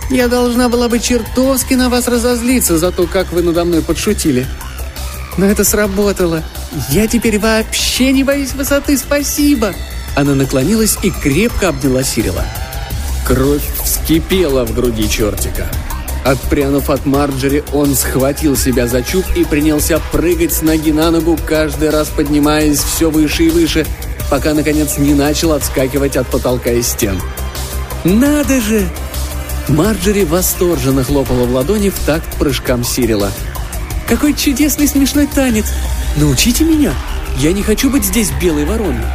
«Я 0.09 0.27
должна 0.27 0.69
была 0.69 0.87
бы 0.87 0.99
чертовски 0.99 1.73
на 1.73 1.89
вас 1.89 2.07
разозлиться 2.07 2.77
за 2.77 2.91
то, 2.91 3.07
как 3.07 3.31
вы 3.31 3.41
надо 3.41 3.65
мной 3.65 3.81
подшутили. 3.81 4.45
Но 5.37 5.45
это 5.45 5.63
сработало. 5.63 6.43
Я 6.89 7.07
теперь 7.07 7.39
вообще 7.39 8.11
не 8.11 8.23
боюсь 8.23 8.53
высоты, 8.53 8.97
спасибо!» 8.97 9.73
Она 10.15 10.35
наклонилась 10.35 10.97
и 11.03 11.09
крепко 11.09 11.69
обняла 11.69 12.03
Сирила. 12.03 12.45
Кровь 13.25 13.63
вскипела 13.83 14.65
в 14.65 14.73
груди 14.75 15.09
чертика. 15.09 15.67
Отпрянув 16.25 16.89
от 16.89 17.05
Марджери, 17.05 17.63
он 17.71 17.95
схватил 17.95 18.57
себя 18.57 18.87
за 18.87 19.03
чуб 19.03 19.23
и 19.35 19.45
принялся 19.45 20.01
прыгать 20.11 20.53
с 20.53 20.63
ноги 20.63 20.91
на 20.91 21.11
ногу, 21.11 21.37
каждый 21.45 21.91
раз 21.91 22.07
поднимаясь 22.07 22.79
все 22.79 23.11
выше 23.11 23.43
и 23.43 23.49
выше, 23.51 23.85
пока, 24.31 24.55
наконец, 24.55 24.97
не 24.97 25.13
начал 25.13 25.51
отскакивать 25.51 26.17
от 26.17 26.25
потолка 26.25 26.71
и 26.71 26.81
стен. 26.81 27.21
«Надо 28.03 28.59
же!» 28.59 28.89
Марджери 29.67 30.23
восторженно 30.23 31.03
хлопала 31.03 31.45
в 31.45 31.53
ладони 31.53 31.89
в 31.89 31.99
такт 32.07 32.27
прыжкам 32.39 32.83
Сирила. 32.83 33.31
«Какой 34.09 34.33
чудесный 34.33 34.87
смешной 34.87 35.27
танец! 35.27 35.65
Научите 36.17 36.63
меня! 36.63 36.91
Я 37.37 37.53
не 37.53 37.61
хочу 37.61 37.91
быть 37.91 38.03
здесь 38.03 38.31
белой 38.41 38.65
вороной!» 38.65 39.05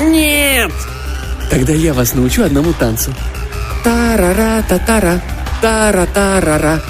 «Нет!» 0.00 0.72
«Тогда 1.48 1.72
я 1.72 1.94
вас 1.94 2.12
научу 2.14 2.42
одному 2.42 2.72
танцу!» 2.72 3.14
«Та-ра-ра-та-та-ра!» 3.84 5.22
Тара-тарара. 5.64 6.82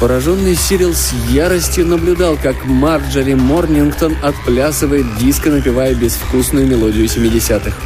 Пораженный 0.00 0.54
Сирил 0.54 0.94
с 0.94 1.12
яростью 1.28 1.86
наблюдал, 1.86 2.38
как 2.42 2.64
Марджори 2.64 3.34
Морнингтон 3.34 4.16
отплясывает 4.22 5.18
диско, 5.18 5.50
напевая 5.50 5.94
безвкусную 5.94 6.66
мелодию 6.66 7.04
70-х. 7.04 7.76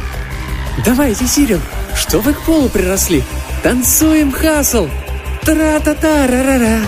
«Давайте, 0.85 1.27
Сирил, 1.27 1.59
что 1.93 2.21
вы 2.21 2.31
к 2.31 2.41
полу 2.43 2.69
приросли? 2.69 3.21
Танцуем, 3.63 4.31
Хасл! 4.31 4.87
Тара-та-та-ра-ра-ра! 5.41 6.79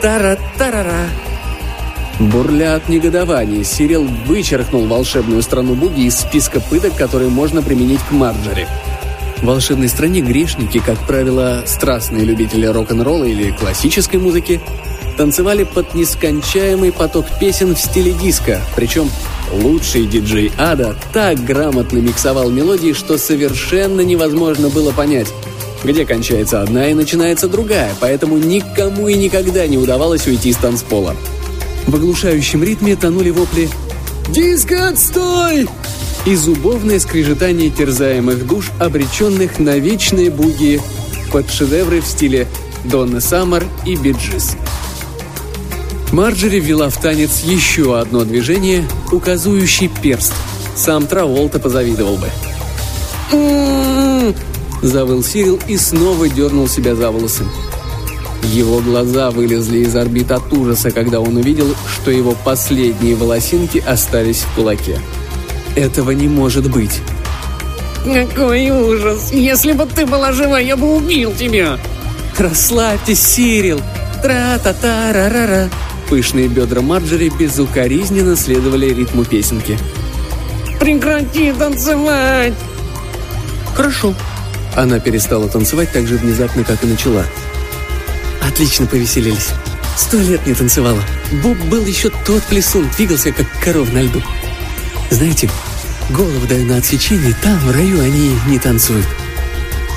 Тара-тарара!» 0.00 1.10
Бурля 2.20 2.76
от 2.76 2.88
негодования, 2.88 3.64
Сирил 3.64 4.08
вычеркнул 4.24 4.86
волшебную 4.86 5.42
страну 5.42 5.74
Буги 5.74 6.06
из 6.06 6.16
списка 6.16 6.58
пыток, 6.58 6.96
которые 6.96 7.28
можно 7.28 7.60
применить 7.60 8.00
к 8.08 8.12
Марджори. 8.12 8.66
В 9.42 9.46
волшебной 9.46 9.88
стране 9.88 10.20
грешники, 10.20 10.78
как 10.78 11.04
правило, 11.04 11.64
страстные 11.66 12.24
любители 12.24 12.64
рок-н-ролла 12.64 13.24
или 13.24 13.50
классической 13.50 14.20
музыки, 14.20 14.60
танцевали 15.18 15.64
под 15.64 15.94
нескончаемый 15.94 16.92
поток 16.92 17.26
песен 17.40 17.74
в 17.74 17.80
стиле 17.80 18.12
диска, 18.12 18.62
причем 18.76 19.10
лучший 19.52 20.06
диджей 20.06 20.52
Ада 20.58 20.94
так 21.12 21.44
грамотно 21.44 21.98
миксовал 21.98 22.50
мелодии, 22.50 22.92
что 22.92 23.18
совершенно 23.18 24.02
невозможно 24.02 24.68
было 24.68 24.92
понять, 24.92 25.28
где 25.82 26.06
кончается 26.06 26.62
одна 26.62 26.88
и 26.88 26.94
начинается 26.94 27.48
другая, 27.48 27.92
поэтому 27.98 28.38
никому 28.38 29.08
и 29.08 29.14
никогда 29.14 29.66
не 29.66 29.76
удавалось 29.76 30.24
уйти 30.28 30.52
с 30.52 30.56
танцпола. 30.56 31.16
В 31.88 31.96
оглушающем 31.96 32.62
ритме 32.62 32.94
тонули 32.94 33.30
вопли 33.30 33.68
«Диско, 34.28 34.86
отстой!» 34.86 35.66
И 36.24 36.36
зубовное 36.36 36.98
скрежетание 37.00 37.70
терзаемых 37.70 38.46
душ, 38.46 38.70
обреченных 38.78 39.58
на 39.58 39.78
вечные 39.78 40.30
буги 40.30 40.80
под 41.32 41.50
шедевры 41.50 42.00
в 42.00 42.06
стиле 42.06 42.46
Донна 42.84 43.20
Саммер 43.20 43.64
и 43.84 43.96
Биджис. 43.96 44.56
Марджери 46.12 46.60
ввела 46.60 46.90
в 46.90 47.00
танец 47.00 47.40
еще 47.40 47.98
одно 47.98 48.24
движение, 48.24 48.84
указующий 49.10 49.88
перст. 49.88 50.34
Сам 50.76 51.06
Траволта 51.06 51.58
позавидовал 51.58 52.18
бы. 52.18 52.28
Завыл 54.82 55.22
Сирил 55.22 55.58
и 55.68 55.76
снова 55.76 56.28
дернул 56.28 56.68
себя 56.68 56.94
за 56.94 57.10
волосы. 57.10 57.44
Его 58.52 58.80
глаза 58.80 59.30
вылезли 59.30 59.78
из 59.78 59.94
орбит 59.96 60.30
от 60.32 60.52
ужаса, 60.52 60.90
когда 60.90 61.20
он 61.20 61.36
увидел, 61.36 61.74
что 61.94 62.10
его 62.10 62.36
последние 62.44 63.14
волосинки 63.14 63.78
остались 63.78 64.40
в 64.40 64.54
кулаке. 64.54 64.98
Этого 65.76 66.10
не 66.10 66.28
может 66.28 66.70
быть. 66.70 67.00
«Какой 68.04 68.70
ужас! 68.70 69.30
Если 69.32 69.72
бы 69.72 69.86
ты 69.86 70.06
была 70.06 70.32
жива, 70.32 70.58
я 70.58 70.76
бы 70.76 70.96
убил 70.96 71.32
тебя!» 71.34 71.78
«Расслабьтесь, 72.36 73.20
Сирил! 73.20 73.80
Тра-та-та-ра-ра-ра!» 74.22 75.70
Пышные 76.08 76.48
бедра 76.48 76.80
Марджери 76.80 77.30
безукоризненно 77.30 78.36
следовали 78.36 78.92
ритму 78.92 79.24
песенки. 79.24 79.78
«Прекрати 80.80 81.52
танцевать!» 81.52 82.54
«Хорошо». 83.74 84.14
Она 84.74 84.98
перестала 84.98 85.48
танцевать 85.48 85.92
так 85.92 86.06
же 86.06 86.16
внезапно, 86.16 86.64
как 86.64 86.82
и 86.82 86.86
начала. 86.86 87.24
«Отлично 88.46 88.86
повеселились. 88.86 89.50
Сто 89.96 90.18
лет 90.18 90.44
не 90.46 90.54
танцевала. 90.54 91.00
Боб 91.42 91.56
был 91.70 91.84
еще 91.86 92.10
тот 92.26 92.42
плесун, 92.44 92.88
двигался, 92.96 93.30
как 93.30 93.46
коров 93.62 93.92
на 93.92 94.02
льду. 94.02 94.20
Знаете, 95.12 95.50
голову 96.08 96.46
даю 96.46 96.64
на 96.64 96.78
отсечение, 96.78 97.36
там, 97.42 97.58
в 97.58 97.70
раю, 97.70 98.00
они 98.00 98.34
не 98.46 98.58
танцуют. 98.58 99.06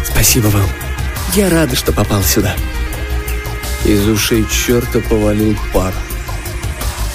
Спасибо 0.03 0.48
вам. 0.48 0.69
Я 1.34 1.50
рада, 1.50 1.74
что 1.77 1.93
попал 1.93 2.22
сюда». 2.22 2.53
Из 3.86 4.05
ушей 4.10 4.45
черта 4.51 5.00
повалил 5.00 5.57
пар. 5.74 5.93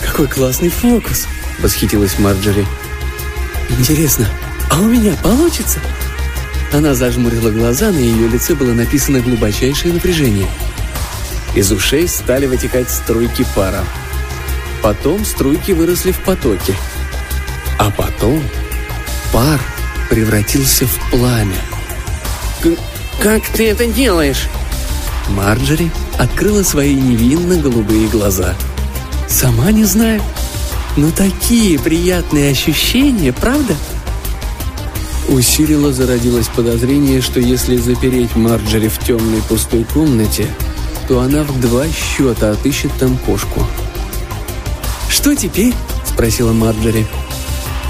«Какой 0.00 0.28
классный 0.28 0.71
фокус!»— 0.71 1.26
восхитилась 1.59 2.19
Марджери. 2.19 2.66
«Интересно, 3.78 4.26
а 4.71 4.80
у 4.80 4.85
меня 4.85 5.14
получится?» 5.23 5.78
Она 6.73 6.95
зажмурила 6.95 7.50
глаза, 7.50 7.90
на 7.90 7.99
ее 7.99 8.28
лице 8.28 8.54
было 8.54 8.73
написано 8.73 9.21
глубочайшее 9.21 9.92
напряжение. 9.92 10.49
Из 11.54 11.71
ушей 11.71 12.09
стали 12.09 12.47
вытекать 12.47 12.88
струйки 12.88 13.45
пара. 13.54 13.85
Потом 14.80 15.26
струйки 15.26 15.73
выросли 15.73 16.12
в 16.12 16.21
потоки. 16.21 16.75
А 17.81 17.91
потом 17.91 18.43
пар 19.33 19.59
превратился 20.11 20.87
в 20.87 21.11
пламя. 21.11 21.57
«Как 23.23 23.43
ты 23.55 23.71
это 23.71 23.87
делаешь?» 23.87 24.49
Марджери 25.31 25.91
открыла 26.19 26.63
свои 26.63 26.95
невинно-голубые 26.95 28.07
глаза. 28.09 28.55
«Сама 29.29 29.73
не 29.73 29.85
знаю. 29.85 30.23
Но 30.99 31.11
такие 31.11 31.79
приятные 31.79 32.51
ощущения, 32.51 33.33
правда?» 33.33 33.75
У 35.29 35.41
Сирила 35.41 35.91
зародилось 35.91 36.49
подозрение, 36.49 37.23
что 37.23 37.41
если 37.41 37.79
запереть 37.79 38.37
Марджери 38.37 38.89
в 38.89 38.99
темной 38.99 39.41
пустой 39.49 39.85
комнате, 39.85 40.49
то 41.09 41.21
она 41.21 41.45
в 41.45 41.59
два 41.59 41.87
счета 41.89 42.51
отыщет 42.51 42.93
там 43.01 43.17
кошку. 43.17 43.67
«Что 45.09 45.35
теперь?»– 45.35 45.73
спросила 46.05 46.53
Марджери. 46.53 47.07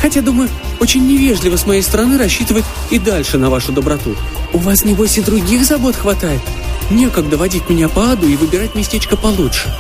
«Хотя, 0.00 0.22
думаю, 0.22 0.48
очень 0.80 1.06
невежливо 1.06 1.56
с 1.56 1.66
моей 1.66 1.82
стороны 1.82 2.16
рассчитывать 2.16 2.64
и 2.90 2.98
дальше 2.98 3.38
на 3.38 3.50
вашу 3.50 3.72
доброту. 3.72 4.16
У 4.52 4.58
вас, 4.58 4.84
небось, 4.84 5.18
и 5.18 5.22
других 5.22 5.64
забот 5.64 5.94
хватает. 5.94 6.40
Некогда 6.90 7.36
водить 7.36 7.68
меня 7.68 7.88
по 7.88 8.12
аду 8.12 8.26
и 8.26 8.36
выбирать 8.36 8.74
местечко 8.74 9.16
получше». 9.16 9.72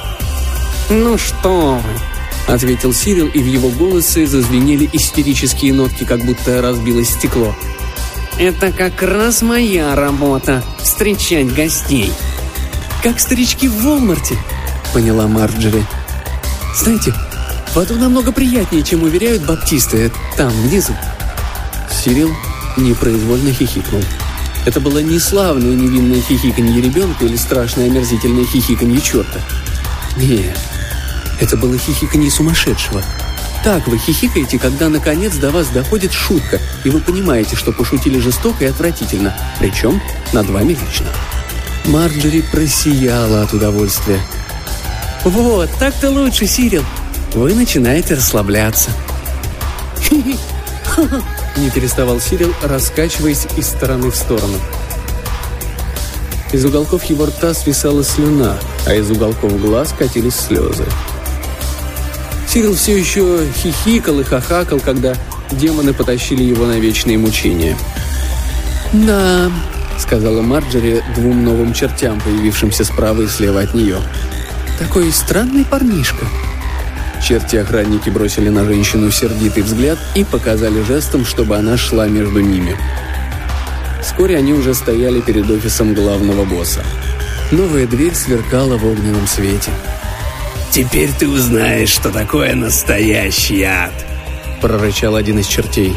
«Ну 0.90 1.16
что 1.16 1.80
вы!»— 1.82 2.00
ответил 2.52 2.92
Сирил, 2.92 3.28
и 3.28 3.38
в 3.40 3.46
его 3.46 3.68
голосе 3.70 4.26
зазвенели 4.26 4.88
истерические 4.92 5.72
нотки, 5.72 6.04
как 6.04 6.24
будто 6.24 6.60
разбилось 6.60 7.10
стекло. 7.10 7.54
«Это 8.38 8.72
как 8.72 9.02
раз 9.02 9.42
моя 9.42 9.94
работа— 9.94 10.62
встречать 10.82 11.54
гостей». 11.54 12.12
«Как 13.02 13.20
старички 13.20 13.68
в 13.68 13.82
Волмарте»,— 13.82 14.36
поняла 14.92 15.26
Марджери. 15.26 15.84
«Знаете, 16.74 17.14
аду 17.78 17.96
намного 17.96 18.32
приятнее, 18.32 18.82
чем 18.82 19.02
уверяют 19.02 19.44
баптисты 19.44 20.10
там, 20.36 20.50
внизу». 20.50 20.94
Сирил 21.90 22.34
непроизвольно 22.76 23.52
хихикнул. 23.52 24.02
Это 24.66 24.80
было 24.80 24.98
не 24.98 25.18
славное 25.18 25.74
невинное 25.74 26.20
хихиканье 26.20 26.82
ребенка 26.82 27.24
или 27.24 27.36
страшное 27.36 27.86
омерзительное 27.86 28.44
хихиканье 28.44 29.00
черта. 29.00 29.40
Нет, 30.16 30.58
это 31.40 31.56
было 31.56 31.78
хихиканье 31.78 32.30
сумасшедшего. 32.30 33.02
Так 33.64 33.86
вы 33.88 33.98
хихикаете, 33.98 34.58
когда 34.58 34.88
наконец 34.88 35.36
до 35.36 35.50
вас 35.50 35.68
доходит 35.68 36.12
шутка, 36.12 36.58
и 36.84 36.90
вы 36.90 37.00
понимаете, 37.00 37.56
что 37.56 37.72
пошутили 37.72 38.18
жестоко 38.18 38.64
и 38.64 38.68
отвратительно, 38.68 39.36
причем 39.58 40.00
над 40.32 40.48
вами 40.48 40.72
лично. 40.72 41.06
Марджери 41.86 42.42
просияла 42.42 43.42
от 43.42 43.52
удовольствия. 43.52 44.20
«Вот, 45.24 45.70
так-то 45.78 46.10
лучше, 46.10 46.46
Сирил. 46.46 46.84
Вы 47.34 47.54
начинаете 47.54 48.14
расслабляться». 48.14 48.90
Не 51.56 51.70
переставал 51.70 52.20
Сирил, 52.20 52.54
раскачиваясь 52.62 53.46
из 53.56 53.66
стороны 53.66 54.10
в 54.10 54.16
сторону. 54.16 54.58
Из 56.52 56.64
уголков 56.64 57.04
его 57.04 57.26
рта 57.26 57.54
свисала 57.54 58.02
слюна, 58.02 58.58
а 58.86 58.94
из 58.94 59.08
уголков 59.10 59.60
глаз 59.60 59.94
катились 59.96 60.34
слезы. 60.34 60.84
Сирил 62.48 62.74
все 62.74 62.98
еще 62.98 63.46
хихикал 63.56 64.18
и 64.18 64.24
хахакал, 64.24 64.80
когда 64.80 65.14
демоны 65.52 65.92
потащили 65.92 66.42
его 66.42 66.66
на 66.66 66.80
вечные 66.80 67.18
мучения. 67.18 67.76
«Да»,— 68.92 69.50
сказала 69.98 70.42
Марджери 70.42 71.04
двум 71.14 71.44
новым 71.44 71.72
чертям, 71.72 72.20
появившимся 72.20 72.84
справа 72.84 73.22
и 73.22 73.28
слева 73.28 73.60
от 73.60 73.74
нее. 73.74 73.98
«Такой 74.80 75.12
странный 75.12 75.64
парнишка». 75.64 76.26
Черти-охранники 77.22 78.08
бросили 78.10 78.48
на 78.48 78.64
женщину 78.64 79.10
сердитый 79.10 79.62
взгляд 79.62 79.98
и 80.14 80.24
показали 80.24 80.82
жестом, 80.82 81.24
чтобы 81.24 81.56
она 81.56 81.76
шла 81.76 82.08
между 82.08 82.40
ними. 82.40 82.76
Вскоре 84.02 84.38
они 84.38 84.52
уже 84.52 84.74
стояли 84.74 85.20
перед 85.20 85.48
офисом 85.50 85.94
главного 85.94 86.44
босса. 86.44 86.82
Новая 87.50 87.86
дверь 87.86 88.14
сверкала 88.14 88.76
в 88.78 88.86
огненном 88.86 89.26
свете. 89.26 89.70
«Теперь 90.70 91.10
ты 91.12 91.28
узнаешь, 91.28 91.90
что 91.90 92.10
такое 92.10 92.54
настоящий 92.54 93.62
ад!»– 93.64 93.92
прорычал 94.60 95.16
один 95.16 95.40
из 95.40 95.46
чертей. 95.46 95.96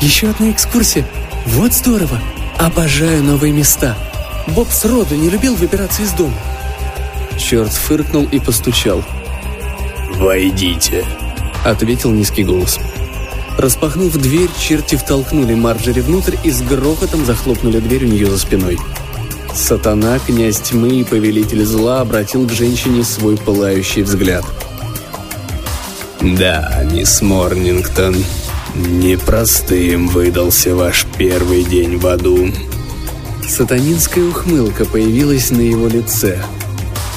«Еще 0.00 0.28
одна 0.28 0.50
экскурсия! 0.50 1.04
Вот 1.46 1.72
здорово! 1.72 2.20
Обожаю 2.58 3.22
новые 3.22 3.52
места! 3.52 3.96
Боб 4.48 4.70
сроду 4.70 5.16
не 5.16 5.30
любил 5.30 5.56
выбираться 5.56 6.02
из 6.02 6.12
дома!» 6.12 6.36
Черт 7.36 7.72
фыркнул 7.72 8.26
и 8.30 8.38
постучал. 8.38 9.04
«Войдите!»– 10.18 11.04
ответил 11.64 12.10
низкий 12.10 12.44
голос. 12.44 12.78
Распахнув 13.58 14.16
дверь, 14.16 14.50
черти 14.58 14.96
втолкнули 14.96 15.54
Марджери 15.54 16.00
внутрь 16.00 16.36
и 16.42 16.50
с 16.50 16.60
грохотом 16.62 17.24
захлопнули 17.24 17.78
дверь 17.78 18.04
у 18.04 18.08
нее 18.08 18.26
за 18.26 18.38
спиной. 18.38 18.78
Сатана, 19.54 20.18
князь 20.18 20.58
тьмы 20.58 21.00
и 21.00 21.04
повелитель 21.04 21.64
зла 21.64 22.00
обратил 22.00 22.46
к 22.46 22.52
женщине 22.52 23.04
свой 23.04 23.36
пылающий 23.36 24.02
взгляд. 24.02 24.44
«Да, 26.20 26.82
мисс 26.90 27.22
Морнингтон, 27.22 28.16
непростым 28.74 30.08
выдался 30.08 30.74
ваш 30.74 31.06
первый 31.16 31.62
день 31.64 31.98
в 31.98 32.06
аду». 32.06 32.50
Сатанинская 33.46 34.24
ухмылка 34.24 34.84
появилась 34.84 35.50
на 35.50 35.60
его 35.60 35.86
лице, 35.86 36.42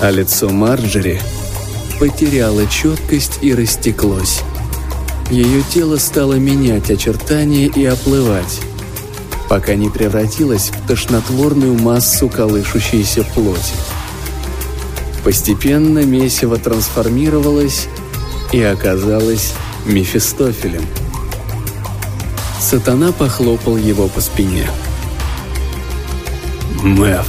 а 0.02 0.12
лицо 0.12 0.50
Марджери 0.50 1.20
потеряло 2.00 2.66
четкость 2.68 3.40
и 3.42 3.54
растеклось. 3.54 4.42
Ее 5.30 5.62
тело 5.74 5.98
стало 5.98 6.36
менять 6.36 6.90
очертания 6.90 7.68
и 7.68 7.86
оплывать 7.86 8.62
пока 9.48 9.76
не 9.76 9.90
превратилась 9.90 10.70
в 10.70 10.88
тошнотворную 10.88 11.74
массу 11.80 12.30
колышущейся 12.30 13.24
плоти. 13.24 13.74
Постепенно 15.24 16.00
месиво 16.00 16.58
трансформировалось 16.58 17.88
и 18.52 18.62
оказалось 18.62 19.54
Мефистофелем. 19.86 20.86
Сатана 22.60 23.12
похлопал 23.12 23.78
его 23.78 24.08
по 24.08 24.20
спине. 24.20 24.70
«Мэв, 26.82 27.26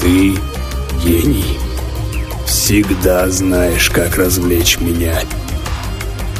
ты 0.00 0.36
гений. 1.04 1.58
Всегда 2.46 3.28
знаешь, 3.28 3.90
как 3.90 4.16
развлечь 4.16 4.78
меня». 4.80 5.18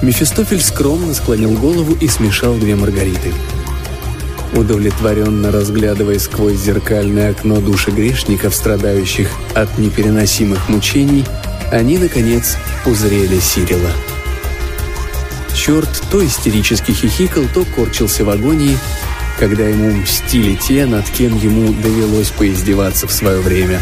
Мефистофель 0.02 0.62
скромно 0.62 1.14
склонил 1.14 1.52
голову 1.52 1.96
и 2.00 2.08
смешал 2.08 2.54
две 2.54 2.76
маргариты– 2.76 3.32
удовлетворенно 4.56 5.50
разглядывая 5.50 6.18
сквозь 6.18 6.56
зеркальное 6.56 7.30
окно 7.30 7.60
души 7.60 7.90
грешников, 7.90 8.54
страдающих 8.54 9.30
от 9.54 9.78
непереносимых 9.78 10.68
мучений, 10.68 11.24
они, 11.72 11.98
наконец, 11.98 12.56
узрели 12.84 13.38
Сирила. 13.40 13.90
Черт 15.54 15.88
то 16.10 16.24
истерически 16.24 16.92
хихикал, 16.92 17.44
то 17.52 17.64
корчился 17.64 18.24
в 18.24 18.30
агонии, 18.30 18.78
когда 19.38 19.64
ему 19.64 19.90
мстили 19.90 20.54
те, 20.54 20.86
над 20.86 21.08
кем 21.10 21.36
ему 21.36 21.72
довелось 21.82 22.30
поиздеваться 22.30 23.06
в 23.06 23.12
свое 23.12 23.40
время. 23.40 23.80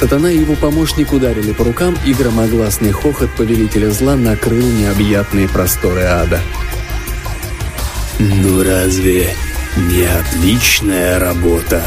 Сатана 0.00 0.32
и 0.32 0.38
его 0.38 0.54
помощник 0.54 1.12
ударили 1.12 1.52
по 1.52 1.62
рукам, 1.62 1.94
и 2.06 2.14
громогласный 2.14 2.90
хохот 2.90 3.28
повелителя 3.32 3.90
зла 3.90 4.16
накрыл 4.16 4.66
необъятные 4.66 5.46
просторы 5.46 6.04
ада. 6.04 6.40
«Ну 8.18 8.62
разве 8.62 9.34
не 9.76 10.04
отличная 10.04 11.18
работа?» 11.18 11.84